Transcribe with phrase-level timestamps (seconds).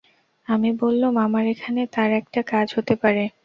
[0.47, 3.23] আমি বললুম, আমার এখানে তার একটা কাজ হতে পারে।